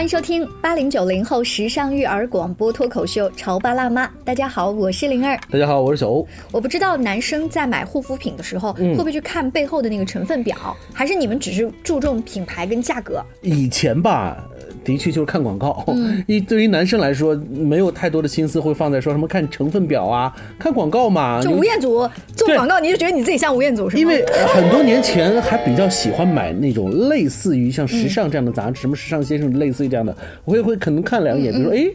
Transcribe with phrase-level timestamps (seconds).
[0.00, 4.06] 欢迎收听八零九零后时尚育儿广播脱口秀《潮爸辣妈》。
[4.24, 5.38] 大家好，我是灵儿。
[5.50, 6.26] 大家好，我是小欧。
[6.50, 13.22] 我不知道男生在买护肤品的时候，会不会去看背后的那个成分表，还是你们只是注重品牌跟价格？
[13.42, 15.84] 以前吧，呃的确就是看广告。
[16.26, 21.40] 一对于男生来说，没有太多的心思会放在说什么看成分表啊，看广告嘛。
[21.40, 24.00] 就吴彦祖做广告，你就觉得你自己像吴彦祖是吗？
[24.00, 30.14] 因为呃很多年前还比较喜欢买那种类似于像时尚这样的杂志，什么时尚先生类似于这样的，
[30.44, 31.86] 我也会可能看两眼，比如说哎。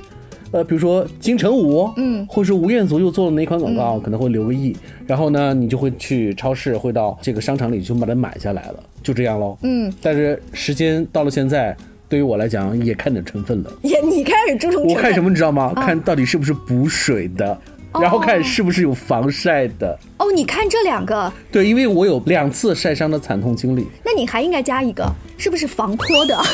[0.52, 4.74] 呃，比如说金城武，嗯，或者是吴彦祖又做了哪款广告，可能会留个意，
[5.06, 9.58] 然后呢，你就会去超市，会到这个商场里就把它买下来了，就这样喽。
[9.64, 11.76] 嗯，但是时间到了现在，
[12.08, 13.72] 对于我来讲也看点成分了。
[13.82, 15.74] 也你开始注重我看什么你知道吗？
[15.76, 17.60] 看到底是不是补水的，
[18.02, 19.98] 然后看是不是有防晒的。
[20.18, 25.06] 哦，你看这两个，对，因为我有两次晒伤的惨痛经历那你还应该加一个，
[25.38, 26.38] 是不是防脱的？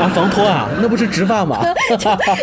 [0.00, 1.62] 啊，防脱啊，那不是植发吗？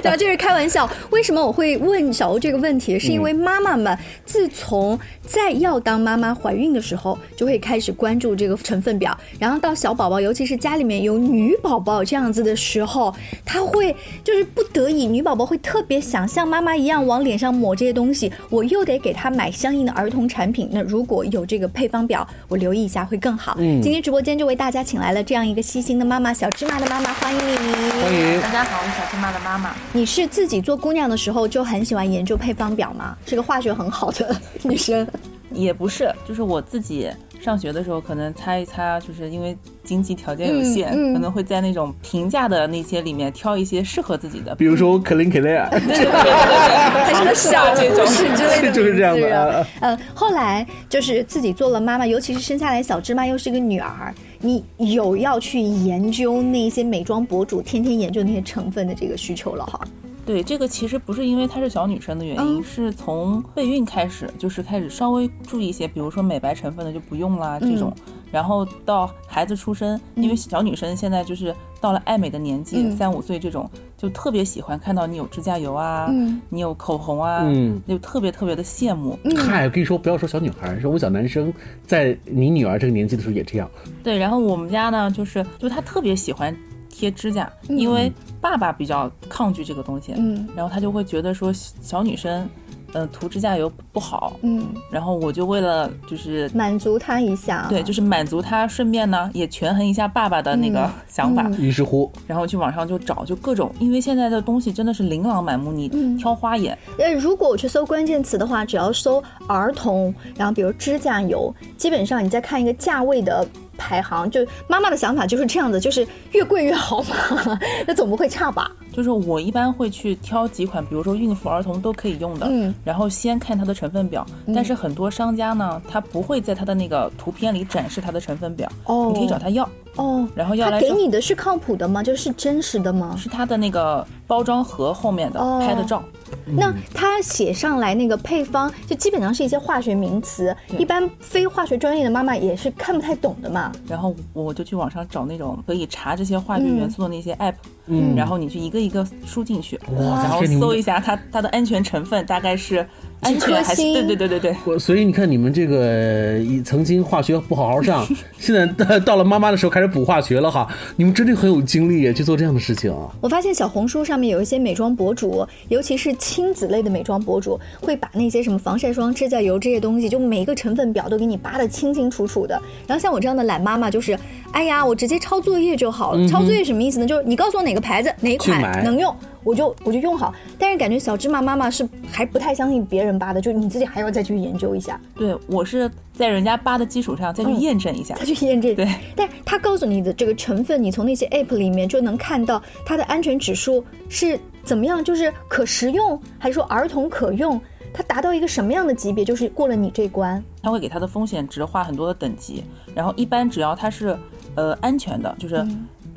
[0.04, 0.90] 然后这是开玩笑。
[1.10, 2.98] 为什么我会问小欧这个问题？
[3.00, 20.70] 是因为妈妈们自从在要当妈妈怀孕的时候，就会开始关注这个成分表，然后到小宝宝，尤其是家里面有女宝宝这样子的时候，她会就是不得已，女宝宝会特别想像妈妈一样往脸上抹这些东西，我又得给他买相应的儿童产品。
[20.72, 23.56] 那如果有这个配方表，我留意一下会更好。
[23.60, 27.54] 嗯今天直播间就为大家请来了这样一个细心的妈妈，小芝麻的妈妈，欢迎你。
[28.02, 29.76] 欢迎大家好，我是小芝麻的妈妈。
[29.94, 33.18] 你是自己做姑娘的时候就很喜欢研究配方表吗？
[33.26, 35.08] 是个化学很好的 女生。
[35.52, 44.54] 也不是，就是我自己上学的时候，可能擦一擦，就是因为经济条件有限，嗯嗯可能会在那种平价的那些里面挑一些适合自己的。
[44.56, 59.80] 比如说可伶可俐啊，还什么小这种护士之类的，就是这样的啊呃，后来就是自己做了妈妈，尤其是生下来小芝麻又是个女儿，你有要去研究那些美妆博主天天研究那些成分的这个需求了哈。
[60.28, 67.94] 对，这个其实不是因为她是小女生的原因，嗯是从备孕开始，就是开始稍微注意一些，比如说美白成分的就不用啦这种。
[68.30, 79.18] 然后到孩子出生，因为小女生现在就是到了爱美的年纪，嗯三五岁这种，就特别喜欢看到你有指甲油啊，嗯你有口红啊，嗯就特别特别的羡慕。
[79.38, 81.54] 嗨，我跟你说，不要说小女孩，说我小男生，
[81.86, 83.72] 在你女儿这个年纪的时候也这样。
[84.04, 86.54] 对，然后我们家呢，就是就她特别喜欢
[86.98, 90.48] 贴指甲，因为爸爸比较抗拒这个东西，嗯。
[90.56, 92.50] 然后他就会觉得说小女生，
[92.98, 96.50] 嗯、涂指甲油不好，嗯，然后我就为了就是。
[96.54, 97.66] 满足他一下。
[97.70, 113.46] 对，就是满足他，顺便呢也权衡一下爸爸的那个 想法，于是乎，然后去网上就找，就各种，因为现在的东西真的是琳琅满目，你挑花眼，呃，如果我去搜关键词的话，只要搜儿童，然后比如指甲油，基本上你再看一个价位的
[113.78, 118.72] 排行，就妈妈的想法就是这样子，就是越贵越好嘛， 那总不会差吧？
[118.98, 124.26] 就是我一般会去挑几款，比如说孕妇、儿童都可以用的，嗯然后先看它的成分表。
[124.56, 132.02] 但是很多商家呢，他不会在他的那个图片里展示它的成分表，哦你可以找他要，哦，然后要来他给你的是靠谱的吗？
[132.02, 133.16] 就是真实的吗？
[133.16, 135.60] 是他的那个包装盒后面的哦。
[135.66, 136.04] 拍的照。
[136.46, 143.72] 那它写上来那个配方，就基本上是一些化学名词，一般非化学专业的妈妈也是看不太懂的嘛。
[143.88, 147.56] 然后我就去网上找那种可以查这些化学元素的那些 app，、
[147.86, 148.14] 嗯。
[148.16, 152.86] 然后你去一个一个输进去，哇然后搜一下它它的安全成分大概是
[153.22, 154.56] 安几颗全还是对对对对对。
[154.66, 158.06] 我所以你看，你们这个曾经化学不好好上，
[158.38, 163.10] 现在到到了妈妈的时候开始补化学了哈，你们真的很有精力耶，去做这样的事情啊。
[163.20, 172.62] 我发现小红书上面有一些美妆博主，尤其是亲子类的美妆博主，会把那些什么防晒霜、指甲油这些东西，就每一个成分表都给你扒得清清楚楚的。
[172.86, 174.18] 然后像我这样的懒妈妈，就是，
[174.52, 176.28] 哎呀，我直接抄作业就好了。
[176.28, 177.08] 抄作业什么意思呢？
[177.08, 180.34] 就是你告诉我哪个牌子、哪一款能用，我就我就用好。
[180.60, 188.16] 但是感觉小芝麻妈妈是还不太相信别人扒的，就是你自己还要再去研究一下，对，我是在人家扒的基础上再去验证一下。
[188.16, 188.76] 再去验证。
[188.76, 197.60] 对，但他告诉你的这个成分，你从那些 app 里面就能看到它的安全指数是怎么样，就是可食用还是说儿童可用？
[197.94, 200.44] 它达到一个什么样的级别，就是过了你这关。
[200.62, 202.64] 它会给它的风险值划很多的等级，
[202.94, 204.16] 然后一般只要它是
[204.54, 205.66] 呃安全的，就是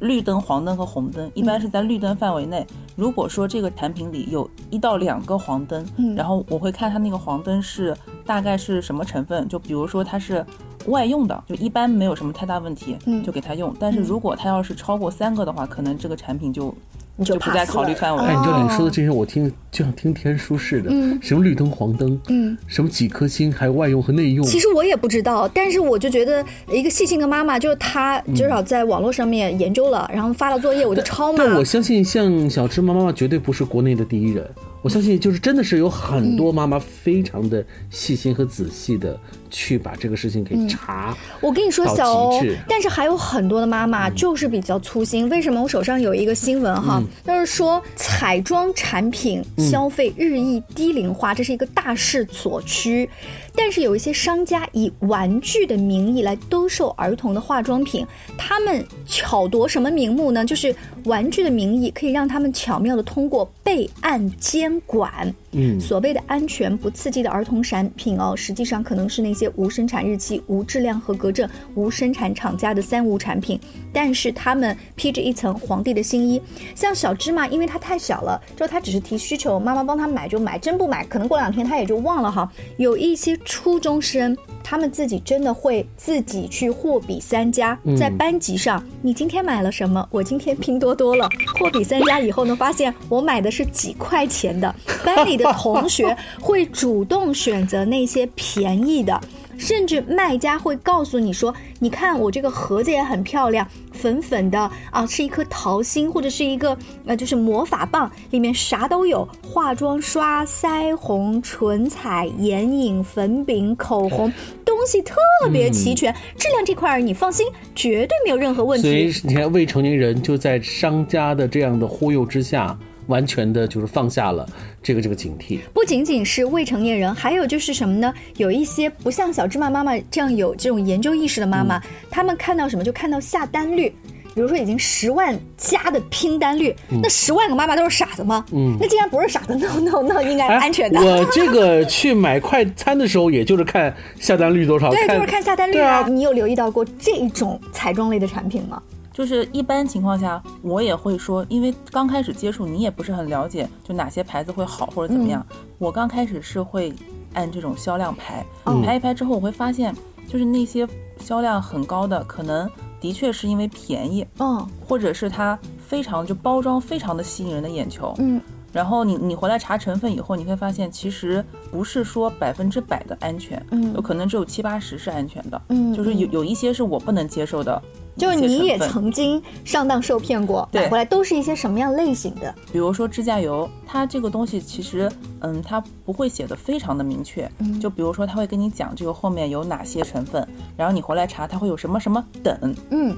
[0.00, 2.67] 绿灯、黄灯和红灯，一般是在绿灯范围内。
[2.97, 5.87] 如果说这个产品里有一到两个黄灯，
[6.17, 10.44] 然后我会看它那个黄灯是大概是什么成分，就比如说它是
[10.87, 13.75] 外用的，就一般没有什么太大问题，就给它用。
[13.79, 16.75] 但是如果它要是超过三个的话，可能这个产品就
[17.21, 20.91] 你就就不再考虑了范围哎，你知道你哦说的这些，我听就像听天书似的，
[21.21, 31.37] 什么绿灯、黄灯，嗯，什么几颗星，还有外用和内用，其实我也不知道，但是我就觉得一个细心的妈妈，就是她至少在网络上面研究了，然后发了作业，我就抄嘛。
[31.39, 34.49] 但我相信，像小芝麻妈妈绝对不是国内的第一人。
[34.82, 39.19] 我相信，就是真的是有很多妈妈非常的细心和仔细的
[39.50, 41.17] 去把这个事情给查。
[41.41, 45.29] 我跟你说，小欧，但是还有很多的妈妈就是比较粗心。
[45.29, 45.61] 为什么？
[45.62, 53.09] 我手上有一个新闻哈，就是说彩妆产品消费日益低龄化，这是一个大势所趋。
[53.55, 58.06] 但是有一些商家以玩具的名义来兜售儿童的化妆品，
[58.37, 60.44] 他们巧夺什么名目呢？
[60.44, 60.75] 就是
[61.05, 65.32] 玩具的名义可以让他们巧妙的通过备案监管。
[65.52, 73.58] 嗯所谓的安全不刺激的儿童产品哦，实际上可能是那些无生产日期、无质量合格证、无生产厂家的三无产品，
[73.93, 76.41] 但是他们披着一层皇帝的新衣。
[76.76, 82.49] 像小芝麻，因为它太小了，就他只是提需求，妈妈帮他买就买，真不买可能过两天他也就忘了哈。
[82.76, 84.37] 有一些初中生。
[84.63, 90.07] 他们自己真的会自己去货比三家，在班级上，你今天买了什么？
[90.13, 91.29] 我今天拼多多了，
[91.59, 94.73] 货比三家以后呢，发现我买的是几块钱的，
[95.05, 99.21] 班里的同学会主动选择那些便宜的。
[99.61, 104.59] 甚至卖家会告诉你说：“你看我这个盒子也很漂亮，粉粉的
[104.91, 114.33] 啊，是一颗桃心或者是一个呃，就是魔法棒，里面啥都有，化妆刷、腮红、唇彩、眼影、粉饼、口红，
[114.65, 115.15] 东西特
[115.53, 119.21] 别齐全，质量这块儿你放心，绝对没有任何问所以题。
[119.25, 122.79] 你看，未成年人就在商家的这样的忽悠之下，
[123.11, 124.49] 完全的就是放下了
[124.83, 125.59] 这个这个警惕。
[125.75, 128.15] 不仅仅是未成年人，还有就是什么呢？
[128.39, 131.79] 有一些不像小芝麻妈妈这样有这种研究意识的妈妈，
[132.09, 133.95] 他们看到什么就看到下单率。
[134.33, 136.73] 比如说已经十万加的拼单率，
[137.03, 138.45] 那十万个妈妈都是傻子吗？
[138.53, 141.01] 嗯，那既然不是傻子，那那那应该是安全的。
[141.01, 148.81] 哎我这个去买快餐的时候，也就是看下单率多少，对，就是看下单率对啊你有留意到过这种彩妆类的产品吗？
[149.21, 155.45] 就是一般情况下，我也会说，因为刚开始接触，你也不是很了解，就哪些牌子会好或者怎么样。
[155.77, 156.91] 我刚开始是会
[157.35, 158.43] 按这种销量排，
[158.83, 159.95] 排一排之后，我会发现，
[160.27, 160.89] 就是那些
[161.19, 162.67] 销量很高的，可能
[162.99, 168.15] 的确是因为便宜，嗯或者是它非常就包装非常的吸引人的眼球。
[168.17, 168.41] 嗯，
[168.73, 173.93] 然后你你回来查成分以后，你会发现其实不是说百分之百的安全，嗯。
[173.95, 177.83] 有可能只有七八十是安全的，嗯就是有有一些是我不能接受的
[178.17, 182.55] 就是，你也曾经上当受骗过，买回来都是一些什么样类型的？
[182.71, 187.51] 比如说指甲油，它这个东西其实，嗯，它不会写的非常的明确。
[187.59, 187.81] 嗯。
[187.81, 190.47] 就比如说，它会跟你讲这个后面有哪些成分，
[190.77, 193.17] 然后你回来查，它会有什么什么等，嗯，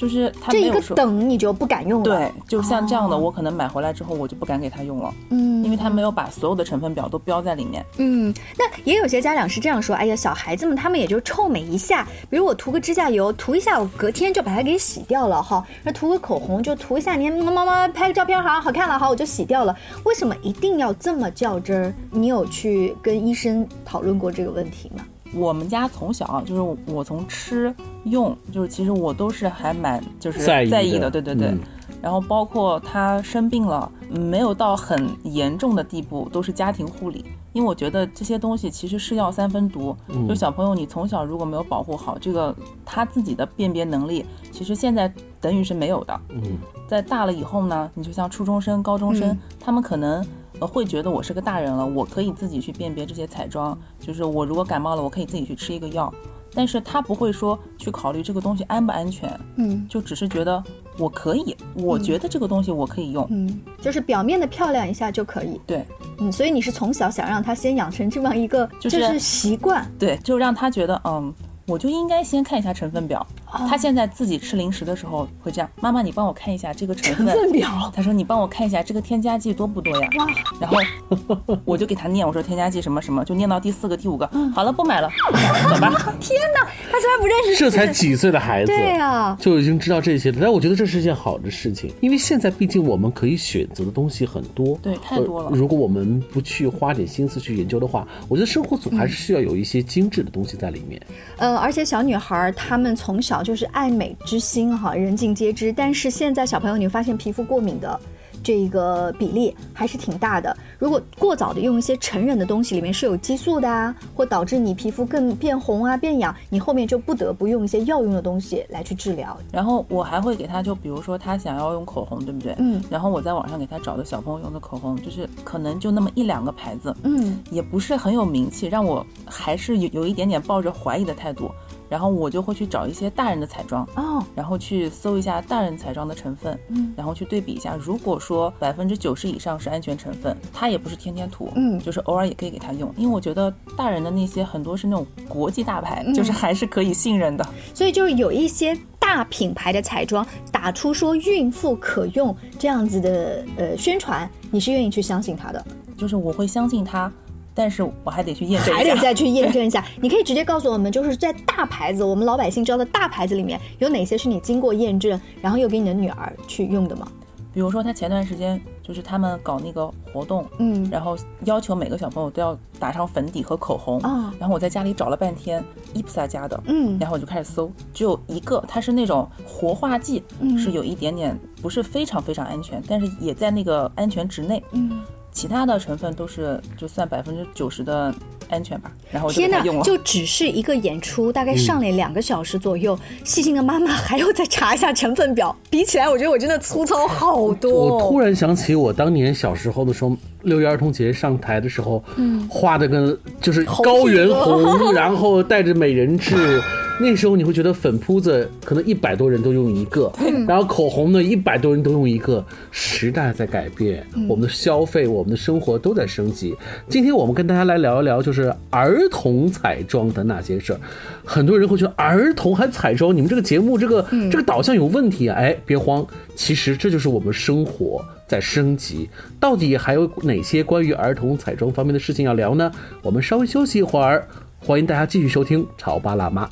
[0.00, 0.80] 就是它这一个。
[0.96, 2.16] 等你就不敢用了。
[2.16, 7.84] 对，就像这样的，哦我可能买回来之后，我就不敢给他用了，嗯，因为他没有把所有的成分表都标在里面。
[7.98, 15.62] 嗯，那也有些家长是这样说：哎呀，小孩子们他们也就臭美一下，比如我涂个指甲油，涂一下，我隔天就把它给洗掉了哈。
[15.82, 19.76] 那涂个口红就涂一下，你妈妈妈拍个照片，好好看了，好我就洗掉了。
[20.04, 21.94] 为什么一定要这么较真儿？
[22.10, 25.04] 你有去跟医生讨论过这个问题吗？
[25.34, 27.74] 我们家从小啊就是我从吃
[28.04, 31.48] 用，就是其实我都是还蛮就是在意的意的，对对对。
[31.48, 31.58] 嗯
[32.02, 37.22] 然后包括他生病了，没有到很严重的地步，都是家庭护理。
[37.52, 42.56] 因为我觉得这些东西其实是药三分毒，嗯就小朋友你从小如果没有保护好这个
[42.86, 45.12] 他自己的辨别能力，其实现在
[45.42, 46.18] 等于是没有的。
[46.30, 46.56] 嗯，
[46.88, 50.26] 在大了以后呢，你就像初中生、高中生，嗯他们可能
[50.60, 56.12] 呃会觉得我是个大人了，我可以自己去辨别这些彩妆，就是我如果感冒了，我可以自己去吃一个药，
[56.54, 60.62] 但是他不会说去考虑这个东西安不安全，嗯就只是觉得
[60.98, 65.60] 我可以，我觉得这个东西我可以用，嗯，就是表面的漂亮一下就可以。
[65.66, 65.84] 对
[66.18, 69.90] 嗯，所以你是从小想让他先养成这么一个就是习惯。
[69.98, 71.32] 对，就让他觉得嗯。
[71.66, 73.24] 我就应该先看一下成分表。
[73.52, 73.66] 哦。
[73.68, 77.52] 他现在自己吃零食的时候会这样：“妈妈，你帮我看一下这个成成分。
[77.52, 80.26] 表，他说：“你帮我看一下这个添加剂多不多呀？”哇，
[80.60, 83.00] 然后 我就给他念，我说添加剂什么？
[83.00, 85.08] 什么，就念到第四个、第五个，好了，不买了，
[85.70, 85.90] 走吧。
[86.20, 89.36] 天哪，他虽然不认识，这才几岁的孩子，对呀。
[89.40, 90.38] 就已经知道这些了。
[90.40, 95.50] 但我觉得这是一件好的事情，因为现在毕竟我们可以选择的东西很多，对太多了。
[95.50, 101.00] 呃如果我们不去花点心思去研究的话，我觉得生活总还是需要有一些精致的东西在里面。
[101.36, 105.72] 呃，而且小女孩儿她们从小就是爱美之心哈，人尽皆知。
[105.72, 107.98] 但是现在小朋友，你会发现皮肤过敏的
[108.42, 110.56] 这个比例还是挺大的。
[110.78, 119.36] 如果过早的用一些成人的东西，里面是有激素的啊，或导致你皮肤更变红啊、变痒，你后面就不得不用一些药用的东西来去治疗。
[119.52, 122.54] 然后我还会给他，就比如说他想要用口红，对不对？
[122.58, 122.82] 嗯。
[122.88, 131.50] 然后我在网上给他找的小朋友用的口红，就是可能就那么一两个牌子，嗯，也不是很有名气，让我还是有有一点点抱着怀疑的态度。
[131.90, 137.76] 然后我就会去找一些大人的彩妆哦，然后去搜一下大人彩妆的成分，嗯，然后去对比一下。
[137.78, 142.94] 如果说百分之九十以上是安全成分，它也不是天天涂，嗯，就是偶尔也可以给他用。
[142.96, 147.44] 因为我觉得大人的那些很多是那种国际大牌，就是还是可以信任的。
[147.74, 155.64] 所以就是有一些大品牌的彩妆打出说孕妇可用这样子的呃宣传，你是愿意去相信它的？
[155.96, 157.12] 就是我会相信它。
[157.60, 159.84] 但是我还得去验证，还得再去验证一下。
[160.00, 167.06] 你可以直接告诉我们，就是在大牌子，我们老百姓知道的大牌子里面，有哪些是你经过验证，然后又给你的女儿去用的吗？
[167.52, 174.32] 比如说，他前段时间就是他们搞那个活动，嗯，然后要求每个小朋友都要打上粉底和口红啊。
[174.38, 175.62] 然后我在家里找了半天，
[175.92, 180.22] 伊普萨家的，嗯，然后我就开始搜，只有一个，它是那种活化剂，
[180.56, 184.98] 是有一点点不是非常非常安全，但是也在那个安全值内，嗯。
[185.32, 188.12] 其他的成分都是就算百分之九十的
[188.48, 197.96] 安全吧，然后天哪，就只是一个演出，大概上脸两个小时左右，细心的妈妈还要再查一下成分表， 比起来，我觉得我真的粗糙好多。
[197.96, 206.60] 我突然想起我当年小时候的时候，六一儿童节上台的时候，嗯，画的跟就是高原红， 然后带着美人痣。
[207.00, 210.12] 那时候你会觉得粉扑子可能一百多人都用一个，
[210.46, 212.44] 然后口红呢一百多人都用一个。
[212.70, 216.54] 时代在改变，我们的消费、我们的生活都在升级。
[216.88, 220.80] 今天我们跟大家来聊一聊，就是儿童彩妆的那些事儿。
[221.24, 225.36] 很多人会觉得儿童还彩妆，你们这个节目这个这个导向有问题啊！
[225.38, 229.08] 哎，别慌，其实这就是我们生活在升级。
[229.40, 232.70] 到底还有哪些关于儿童彩妆方面的事情要聊呢？
[233.00, 234.26] 我们稍微休息一会儿，
[234.58, 236.44] 欢迎大家继续收听《潮爸辣妈》。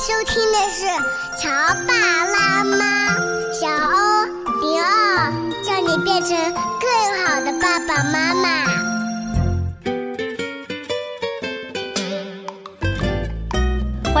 [0.00, 0.86] 收听的是
[1.42, 1.50] 《乔
[1.86, 1.92] 爸
[2.24, 3.10] 拉妈》，
[3.52, 4.24] 小欧
[4.62, 5.30] 零二，
[5.62, 6.34] 叫你变成
[6.80, 8.89] 更好的爸爸妈妈。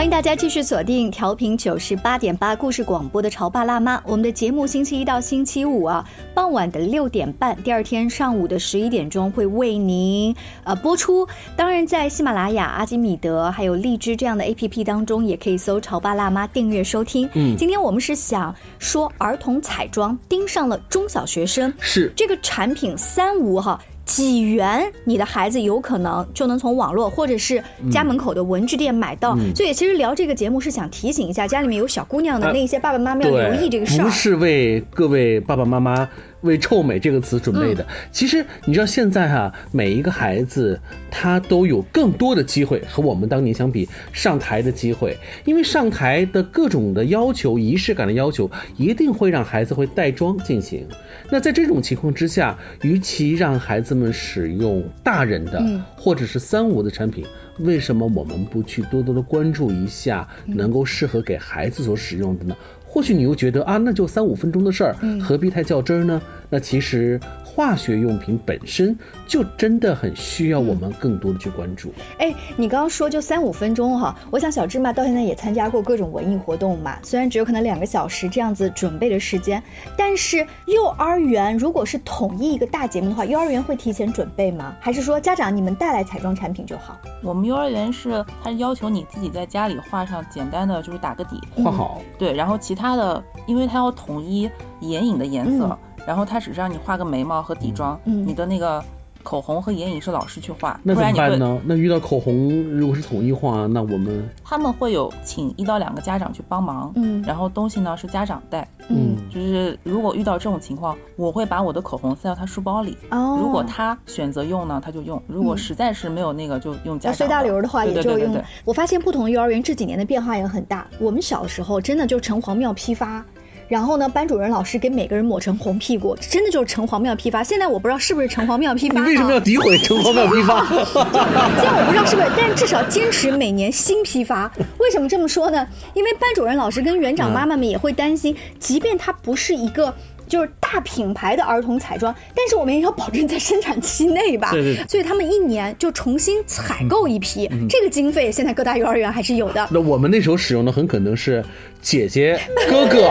[0.00, 3.98] 欢迎大家继续锁定调频九十八点八故事广播的《潮爸辣妈》。
[4.06, 6.02] 我们的节目星期一到星期五啊，
[6.32, 11.28] 傍晚的六点半，第二天上午的十一点钟会为您呃播出。
[11.54, 17.28] 当然，在喜马拉雅、阿基米德还有荔枝这样的 A P P 当中，也可以搜“潮爸辣妈”订阅收听。
[17.34, 23.78] 嗯，今天我们是想说儿童彩妆盯上了中小学生，是这个产品三无哈。
[24.10, 27.62] 几元，你的孩子有可能就能从网络或者是
[27.92, 29.36] 家门口的文具店买到。
[29.54, 36.08] 所以，其实聊这个节目是想提醒一下家里面有小姑娘的那些爸爸妈妈要留意这个事儿，不是为各位爸爸妈妈。
[36.42, 37.86] 为“臭美”这个词准备的。
[38.10, 40.78] 其实你知道，现在哈，每一个孩子
[41.10, 50.86] 他都有更多的机会和我们当年相比上台的机会，因为上台的各种的要求、仪式感的要求，一定会让孩子会带妆进行。
[51.30, 55.62] 那在这种情况之下，与其让孩子们使用大人的
[55.96, 57.24] 或者是三无的产品，
[57.58, 62.56] 为什么我们不去多多的关注一下能够适合给孩子所使用的呢？
[62.92, 66.20] 或许你又觉得啊，那就三五分钟的事儿，何必太较真儿呢？
[66.48, 67.20] 那其实
[67.60, 71.92] 化学用品本身就真的很需要我们更多的去关注。
[72.16, 79.62] 哎，你刚刚说就三五分钟哈，我想小芝麻到现在也参加过各种文艺活动嘛，虽然只有可能两个小时这样子准备的时间，
[79.94, 84.74] 但是幼儿园如果是统一一个大节目的话，幼儿园会提前准备吗？
[84.80, 86.98] 还是说家长你们带来彩妆产品就好？
[87.22, 92.00] 我们幼儿园是它要求你自己在家里画上简单的，就是打个底，画好。
[92.18, 94.50] 对，然后其他的，因为它要统一
[94.80, 95.78] 眼影的颜色。
[96.06, 98.82] 然后他只是让你画个眉毛和底妆，你的那个
[99.22, 101.60] 口红和眼影是老师去画，那怎么办呢？
[101.66, 117.14] 那遇到口红如果是统一画，那我们他们会有请一到两个家长去帮忙，嗯，然后东西呢是家长带，嗯，就是如果遇到这种情况，我会把我的口红塞到他书包里，哦，如果他选择用呢，他就用；如果实在是没有那个，就用家长。
[117.14, 118.42] 随大流的话也就用。
[118.64, 120.86] 我发现不同幼儿园这几年的变化也很大。
[120.98, 123.22] 我们小时候真的就城隍庙批发。
[123.70, 127.40] 然后呢，班主任老师给每个人抹成红屁股，真的就是城隍庙批发。
[127.44, 129.00] 现在我不知道是不是城隍庙批发。
[129.00, 130.66] 你为什么要诋毁城隍庙批发？
[130.66, 134.50] 现在我不知道是不是，但至少坚持每年新批发。
[134.78, 135.64] 为什么这么说呢？
[135.94, 139.94] 因为班主任老师跟园长妈妈们也会担心，即便他不是一个。
[140.30, 144.52] 就是大品牌的儿童彩妆，但是我们也要保证在生产期内吧。
[144.52, 149.68] 对对对所以他们一年就重新采购一批，这个经费现在各大幼儿园还是有的。
[149.70, 151.44] 那我们那时候使用的很可能是
[151.82, 153.10] 姐姐、 哥哥，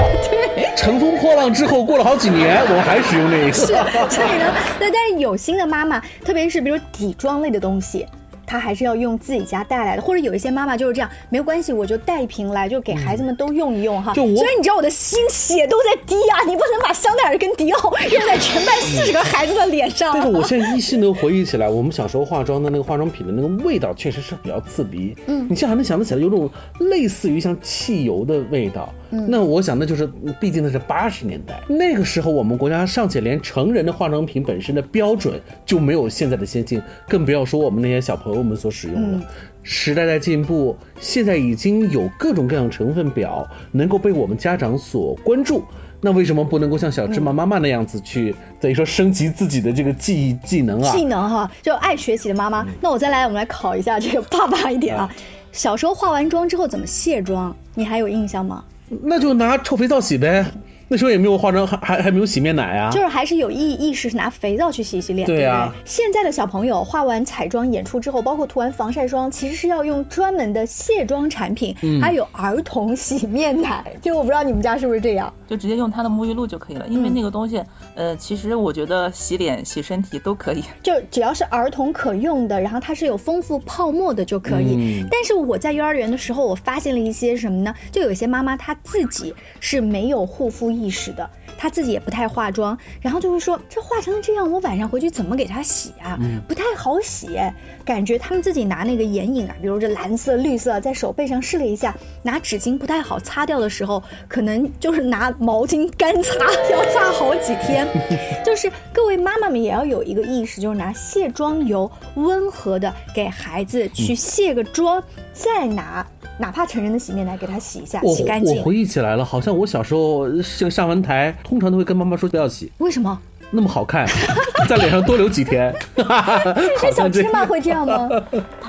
[0.78, 8.06] 乘风破浪之后过了好几年，我们还使用那一是，所以呢，那但是有心的妈妈，特别是比如底妆类的东西。
[8.50, 14.12] 她还是要用自己家带来的，或者有一些妈妈就是这样，没有关系，我就带一瓶来，就给孩子们都用一用哈。
[14.16, 20.12] 就我所以你知道我的心血都在滴啊，你不能把香奈儿跟迪奥用在全班四十个孩子的脸上。
[20.16, 25.16] 但是我现在依稀能回忆起来，我们小时候化妆的那个化妆品的那个味道，确实是比较刺鼻。
[25.28, 28.92] 嗯，你现在还能想得起来有种类似于像汽油的味道。
[29.12, 30.08] 嗯，那我想那就是，
[30.40, 39.22] 毕竟那是八十年代，那个时候我们国家尚且连成人的化妆品本身的标准就没有现在的先进，更不要说我们那些小朋友们所使用了。
[39.64, 45.64] 时代在进步，现在已经有各种各样成分表能够被我们家长所关注。
[46.02, 50.96] 那为什么不能够像小芝麻妈妈那样子去等于说升级自己的这个技艺技能啊？
[50.96, 52.66] 技能哈，就爱学习的妈妈。
[52.80, 55.10] 那我再来，我们来考一下这个爸爸一点啊。
[55.52, 58.64] 小时候化完妆之后怎么卸妆，你还有印象吗？
[59.04, 60.46] 那就拿臭肥皂洗呗。
[60.92, 62.90] 那时候也没有化妆，还还还没有洗面奶啊。
[62.90, 65.72] 就是还是有意意识是拿肥皂去洗洗脸，对啊？
[65.86, 73.86] 现在的小朋友化完彩妆演出之后，包括涂完防晒霜，其实是要用专门的卸妆产品，嗯还有儿童洗面奶。
[74.02, 75.32] 就我不知道你们家是不是这样？
[75.48, 77.62] 就直接用它的沐浴露就可以了，因为那个东西，
[77.96, 80.64] 呃，其实我觉得洗脸、洗身体都可以。
[80.82, 84.76] 就只要是儿童可用的，然后它是有丰富泡沫的就可以。
[84.76, 87.74] 嗯但是我在幼儿园的时候，我发现了一些什么呢？
[87.92, 96.18] 就有些妈妈她自己是没有护肤意识的，她自己也不太化妆，然后就会说这化成了这样，我晚上回去怎么给她洗啊？
[96.48, 101.94] 不太好洗哎，感觉他们自己拿那个眼影啊，比如这蓝色、绿色，在手背上试了一下，
[102.24, 106.34] 拿纸巾不太好擦掉的时候，可能就是拿毛巾干擦，
[106.72, 107.88] 要擦好几天。
[108.46, 116.06] 就是各位妈妈们也要有一个意识，就是拿卸妆油温和的给孩子去卸个妆，再拿
[116.40, 118.58] 哪怕成人的洗面奶给他洗一下，洗干净。
[118.58, 120.28] 我回忆起来了，好像我小时候
[120.58, 123.20] 这个上完台，通常都会跟妈妈说不要洗，为什么？
[123.52, 124.08] 那么好看，
[124.70, 125.74] 在脸上多留几天。
[126.06, 128.08] 好是小芝麻会这样吗？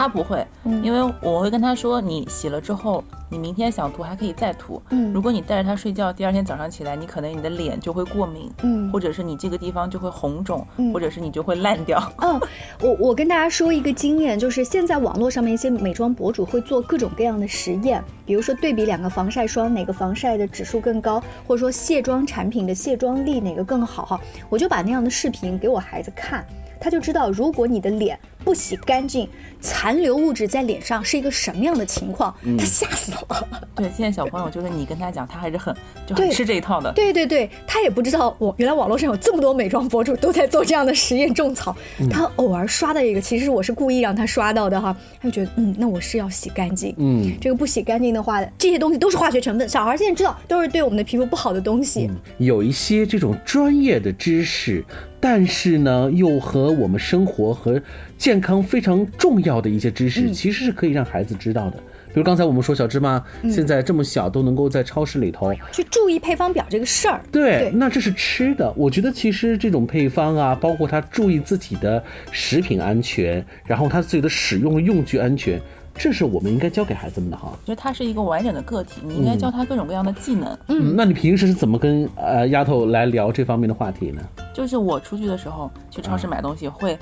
[0.00, 0.46] 他不会，
[0.82, 4.80] 因为我会跟他说，你洗了之后，你明天想涂还可以再涂。
[4.88, 12.02] 嗯如果你带着它睡觉，第二天早上起来，你可能你的脸就会过敏，嗯或者是你这个地方就会红肿，嗯或者是你就会烂掉。
[12.22, 12.40] 嗯，
[12.80, 26.42] 我我跟大家说一个经验，就是现在网络上面一些美妆博主会做各种各样的实验，比如说对比两个防晒霜，哪个防晒的指数更高，或者说卸妆产品的卸妆力哪个更好哈，我就把那样的视频给我孩子看。
[26.82, 29.28] 他就知道，如果你的脸不洗干净，
[29.60, 33.48] 残留物质在脸上是一个什么样的情况，他吓死了。
[33.74, 35.74] 对，现在小朋友就是你跟他讲，他还是很
[36.06, 36.92] 就对很吃这一套的。
[36.92, 41.76] 对对对，他也不知道我原来网络上有这么多美妆博主都在做这样的实验种草。
[42.10, 46.94] 他偶尔刷到一个，其实我是故意让他刷到的哈，他就觉得嗯，那我是要洗干净。
[46.98, 52.10] 嗯，这个不洗干净的话，这些东西都是化学成分，小孩现在知道都是对我们的皮肤不好的东西。
[52.38, 54.84] 有一些这种专业的知识，
[55.20, 57.80] 但是呢，又和我们生活和
[58.16, 61.76] 健康非常重要的一些知识，嗯其实是可以让孩子知道的。
[62.12, 67.20] 比如刚才我们说小芝麻嗯现在这么小都能够在超市里头，去注意配方表这个事儿。
[67.30, 68.72] 对，对那这是吃的。
[68.76, 72.02] 我觉得其实这种配方啊，包括他注意自己的
[72.32, 75.60] 食品安全，然后他自己的使用用具安全，
[76.02, 77.52] 这是我们应该教给孩子们的哈。
[77.66, 80.58] 觉得他是一个完整的个体，你应该教他各种各样的技能。
[80.68, 84.22] 嗯，那你平时是怎么跟呃丫头来聊这方面的话题呢？
[84.54, 86.98] 就是我出去的时候去超市买东西，会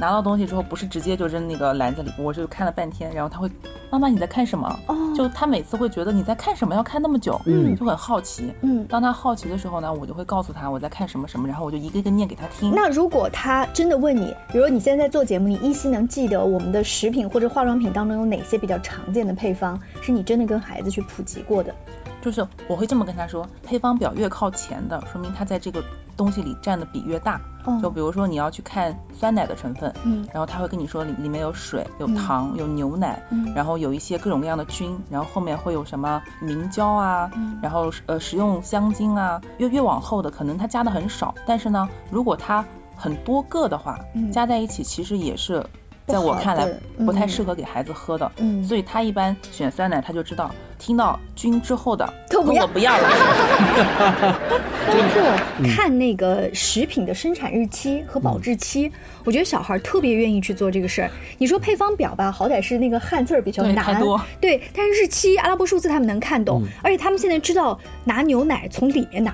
[0.00, 3.48] 拿到东西之后不是直接就扔那个篮子里，我就看了半天，然后他会，
[3.90, 4.68] 妈妈你在看什么？
[4.88, 8.52] 哦就他每次会觉得你在看什么，要看那么久，嗯就很好奇。
[8.62, 12.72] 嗯当他好奇的时候呢，我就会告诉他我在看什么什么，然后我就一个一个念给他听。
[12.74, 21.74] 那如果他真的问你，比如你现在在做节目，你依稀能记得我们的食品或者化妆品当中有哪些比较常见的配方，是你真的跟孩子去普及过的？
[22.22, 25.82] 就是我会这么跟他说，配方表越靠前的，说明它在这个
[26.16, 27.38] 东西里占的比越大。
[27.64, 42.64] 哦就比如说你要去看酸奶的成分，嗯然后他会跟你说里里面有水、有糖、有牛奶，嗯然后有一些各种各样的菌，然后后面会有什么明胶啊，嗯然后呃食用香精啊，越越往后的可能它加的很少，但是呢，如果它
[42.96, 45.64] 很多个的话，嗯加在一起其实也是。
[46.06, 46.66] 在我看来
[47.04, 53.08] 不太嗯适合给孩子喝的，嗯所以他一般选酸奶，他就知道听到菌之后的都不要我不要了。
[54.84, 58.90] 包括看那个食品的生产日期和保质期，
[59.24, 61.10] 我觉得小孩特别愿意去做这个事儿。
[61.38, 64.02] 你说配方表吧，好歹是那个汉字儿比较难，
[64.40, 69.32] 对但是日期、阿拉伯数字他们能看懂，而且他们现在知道拿牛奶从里面拿。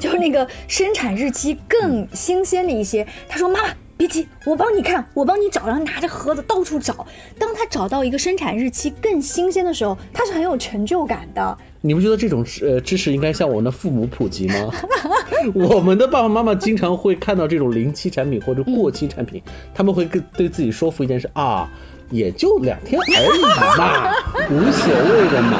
[0.00, 3.06] 就是那个生产日期更新鲜的一些。
[3.28, 7.06] 他说：“妈妈，别急，我帮你看，我帮你找。”然后拿着盒子到处找。
[7.38, 11.58] 当他找到一个生产日期更新鲜的时候，他是很有成就感的。
[11.80, 14.72] 你不觉得这种呃知识应该向我们的父母普及吗？
[15.54, 19.40] 我们的爸爸妈妈经常会看到这种临期产品或者过期产品，
[19.72, 21.70] 他们会跟对自己说服一件事啊。
[22.10, 23.42] 也就两天而已
[23.78, 24.12] 嘛，
[24.50, 25.58] 无所谓的嘛。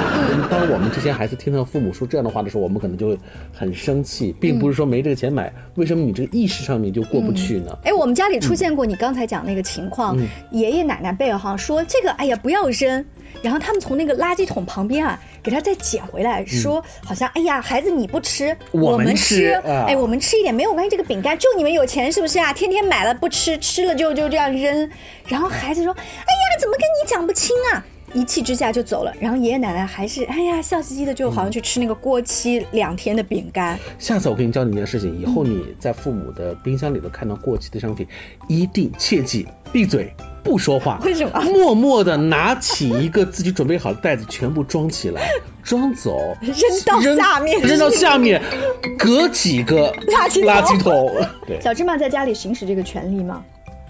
[0.48, 3.18] 当我们这些孩子听到父母说这样的话的时候，我们可能就会
[3.52, 7.76] 很生气，并不是说没这个钱买，为什么你这个意识上面就过不去呢？
[7.84, 10.16] 哎，我们家里出现过你刚才讲那个情况，
[10.52, 13.04] 爷爷奶奶辈哈说这个，哎呀不要扔。
[13.42, 20.90] 然后他们从那个垃圾桶旁边啊，给他再捡回来，说好像哎呀，孩子你不吃，我们吃，哎，我们吃一点没有关系。
[20.90, 22.52] 这个饼干就你们有钱是不是啊？
[22.52, 24.90] 天天买了不吃，吃了就就这样扔。
[25.26, 27.84] 然后孩子说，哎呀，怎么跟你讲不清啊？
[28.14, 29.12] 一气之下就走了。
[29.20, 33.78] 然后爷爷奶奶还是哎呀，笑嘻嘻的，就好像去吃那个过期两天的饼干。
[33.98, 38.06] 下次我跟你教你一件事情，以后你在父母的冰箱里头看到过期的商品，
[38.48, 40.10] 一定切记闭嘴。
[40.46, 41.40] 不说话，为什么？
[41.40, 45.28] 默默的拿起一个自己准备好的袋子，全部装起来，
[45.60, 48.40] 装走，扔到下面，扔到下面，
[48.96, 51.12] 隔几个垃圾垃圾桶。
[51.48, 53.42] 对，小芝麻在家里行使这个权利吗？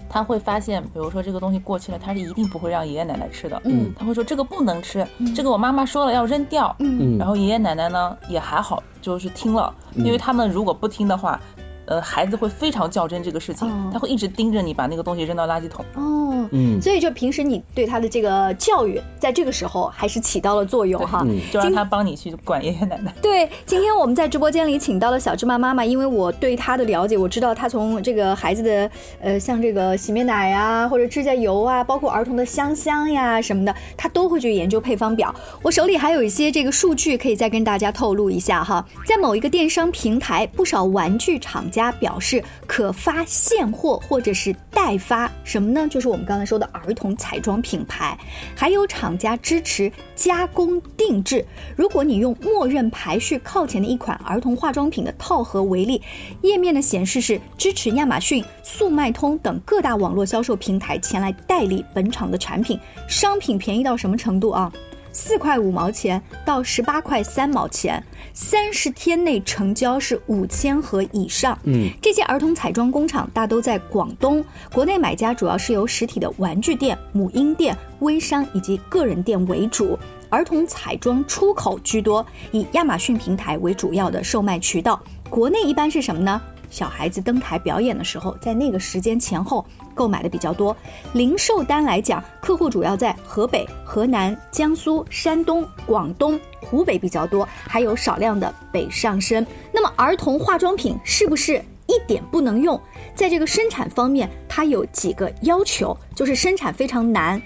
[0.09, 3.61] 他会发现，比如说这个东西过期了，他是一定不会让爷爷奶奶吃的。
[3.65, 6.75] 嗯，他会说这个不能吃，这个我妈妈说了要扔掉。
[6.79, 11.39] 嗯，然后爷爷奶奶呢也还好，就是听了，因为他们如果不听的话。
[11.87, 15.83] 呃，孩子会非常较真这个事情，他会一直盯着你把那个东西扔到垃圾桶。
[15.95, 23.13] 哦，嗯，所以就平时你对他的这个教育，在这个时候还是起到了作用哈，就让他帮你去管爷爷奶奶。
[23.21, 35.33] 对，今天我们在直播间里请到了小芝麻妈妈，因为我对她的了解，我知道她从这个孩子的呃，像这个洗面奶呀，或者指甲油啊，包括儿童的香香呀什么的，她都会去研究配方表。
[35.61, 41.76] 我手里还有一些这个数据，可以再跟大家透露一下哈，在某一个电商平台，不少玩具厂家。
[41.77, 45.87] 家表示可发现货或者是代发，什么呢？
[45.87, 48.17] 就是我们刚才说的儿童彩妆品牌，
[48.55, 51.45] 还有厂家支持加工定制。
[51.75, 56.01] 如果你用默认排序靠前的一款儿童化妆品的套盒为例，
[56.41, 64.71] 页面的显示是支持亚马逊、速卖通等各大网络销售平台前来代理本厂的产品，商品便宜到什么程度啊？
[65.17, 68.01] 四块五毛钱到十八块三毛钱，
[68.35, 71.57] 三十天内成交是五千盒以上。
[71.63, 79.97] 嗯，这些儿童彩妆工厂大都在广东，国内买家主要是由实体的玩具店、母婴店、微商以及个人店为主，
[80.29, 85.01] 儿童彩妆出口居多，以亚马逊平台为主要的售卖渠道。
[85.31, 86.39] 国内一般是什么呢？
[86.69, 90.75] 小孩子登台表演的时候，在那个时间前后购买的比较多。
[91.13, 99.45] 零售单来讲，客户主要在河北、河南、江苏、山东、广东、湖北比较多，还有少量的北上深。
[99.71, 102.79] 那么，儿童化妆品是不是一点不能用？
[103.15, 107.41] 在这个生产方面，它有几个要求，就是生产非常难。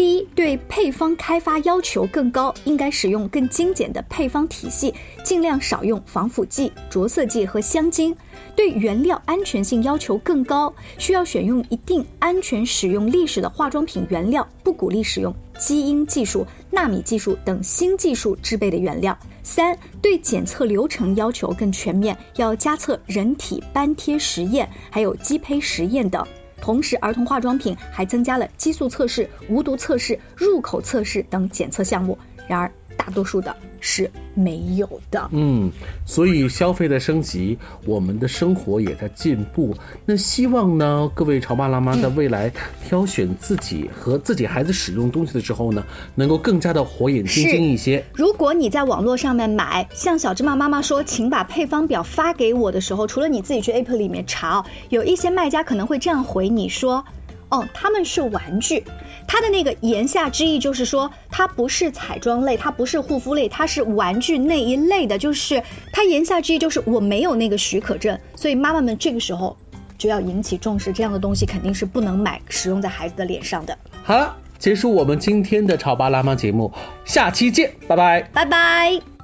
[0.00, 8.16] 第一，对配方开发要求更高，应该使用更精简的配方体系，尽量少用防腐剂、着色剂和香精。
[8.56, 19.14] 对原料安全性要求更高，需要选用一定安全使用历史的化妆品原料，不鼓励使用基因技术、纳米技术等新技术制备的原料。
[19.42, 26.26] 三，对检测流程要求更全面，要加测人体斑贴实验，还有鸡胚实验等。
[26.60, 32.18] 同时，儿童化妆品还增加了激素测试、无毒测试、入口测试等检测项目。
[32.46, 35.28] 然而，大多数的是没有的。
[35.32, 35.70] 嗯，
[36.04, 39.74] 所以消费的升级，我们的生活也在进步。
[40.04, 42.52] 那希望呢，各位潮爸辣妈在未来
[42.86, 48.04] 挑选自己和自己孩子使用东西的时候呢，能够更加的火眼金睛一些。
[48.12, 57.04] 如果你在网络上面买，像小芝麻妈妈说，请把配方表发给我的时候，除了你自己去 App 里面查，有一些卖家可能会这样回你说。
[57.50, 58.84] 哦，他们是玩具，
[59.32, 65.16] 它的那个言下之意就是说，它不是彩妆类，它不是护肤类，它是玩具那一类的。
[65.16, 65.62] 就是
[65.92, 69.56] 它言下之意就是我没有那个许可证，所以妈妈们这个时候
[69.96, 73.78] 就要引起重视，这样的东西肯定是不能买，使用在孩子的脸上的。
[74.02, 76.72] 好了，结束我们今天的潮爸辣妈节目，
[77.04, 79.19] 下期见，拜拜，拜拜。